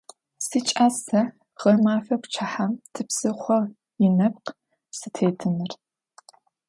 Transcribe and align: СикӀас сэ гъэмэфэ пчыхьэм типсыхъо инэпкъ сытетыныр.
СикӀас 0.45 0.95
сэ 1.05 1.21
гъэмэфэ 1.59 2.15
пчыхьэм 2.21 2.71
типсыхъо 2.93 3.59
инэпкъ 4.05 4.49
сытетыныр. 4.97 5.71